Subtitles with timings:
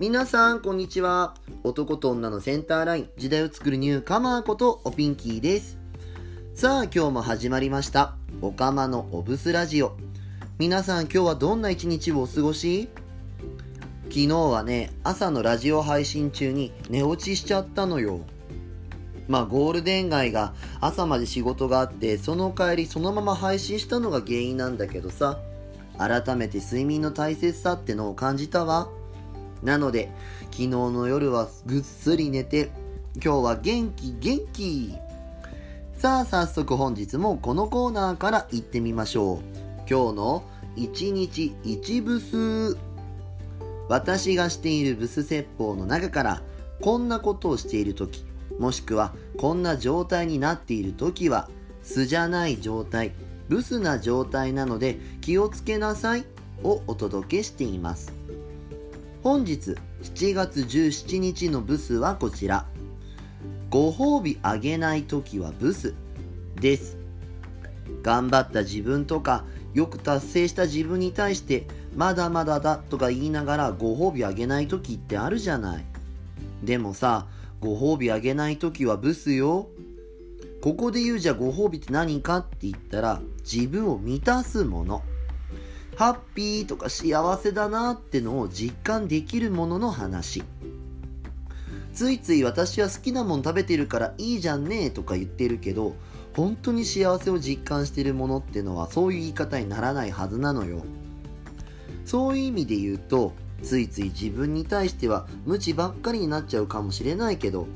[0.00, 1.34] 皆さん、こんにちは。
[1.64, 5.76] 男と女のセンターライン、時代を作るニューカマーことおピンキーです。
[6.54, 8.14] さあ、今日も始まりました。
[8.40, 9.96] おかまのおブスラジオ。
[10.56, 12.88] 皆さん、今日はどんな一日をお過ごし？
[14.04, 18.20] 昨日はね、朝のラジオ配信中に寝落ちしちゃったのよ。
[19.26, 25.40] まあ、ゴールデン街が朝まで仕事があって、その帰りそのまま配信したのが原因なんだけどさ、
[25.98, 28.90] 改めて睡眠の大切さってのを感じたわ。
[29.62, 30.10] なので、
[30.50, 32.70] 昨日の夜はぐっすり寝て、
[33.22, 34.94] 今日は元気元気
[35.98, 39.38] さあ、早速本日もこのコーナーから行ってみましょう。
[39.90, 40.44] 今日の
[40.76, 42.76] 一日一ブス。
[43.88, 46.42] 私がしているブス説法の中から、
[46.80, 48.24] こんなことをしているとき、
[48.60, 51.48] もしくはこんな状態になっているときは、
[51.82, 53.12] 素じゃない状態、
[53.48, 56.24] ブスな状態なので気をつけなさい
[56.62, 58.17] をお届けしています。
[59.22, 62.66] 本日7月17日のブスはこちら。
[63.68, 65.94] ご褒美あげないときはブス
[66.60, 66.96] です。
[68.02, 75.84] 頑張った自分とか、よく達成した自分に対して、まだまだだとか言いながらご褒美あげないときってあるじゃない。
[76.62, 77.26] でもさ、
[77.60, 79.68] ご褒美あげないときはブスよ。
[80.62, 85.02] ここで言うじゃご褒美って何かって言ったら、自分を満たすもの。
[85.98, 90.44] ハッピーとか幸せだなってのを実感できるものの話。
[91.92, 95.96] ついつい私は好きなもん食べてるからいいじゃんねとか言ってるけど、
[96.36, 100.84] 本当に幸せを実感してるものってのはそういう言い方にならないはずなのよ。
[102.04, 103.32] そういう意味で言うと、
[103.64, 107.66] ついつい自分に対しては無知ばっかりになっちゃうかもしれないけど、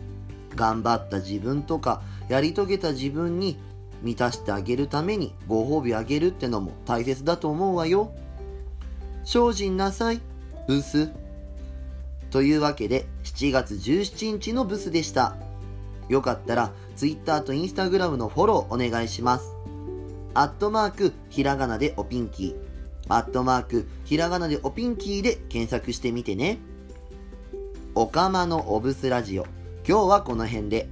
[0.55, 3.59] 頑張った自分とかやり遂げた自分に
[4.03, 8.12] 満たしてあげるためにご褒美あげるってのも大切だと思うわよ。
[9.25, 10.20] 精進なさい、
[10.67, 11.11] ブス。
[12.30, 15.36] というわけで7月17日のブスでした。
[16.08, 19.55] よかったら Twitter と Instagram のフォローお願いします。
[20.35, 22.73] アットマークひらがなでおピンキー。
[23.08, 26.58] アットマークひらがなでおピンキーで検索してみてね。
[27.95, 29.46] おかまのおブスラジオ。
[29.86, 30.89] 今日はこの辺で。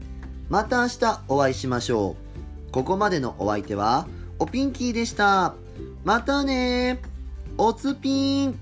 [0.51, 2.30] また明日お会いしましょう。
[2.73, 4.07] ここまでのお相手は、
[4.39, 5.55] おピンキーでした。
[6.05, 7.01] またね
[7.59, 8.59] おつぴーん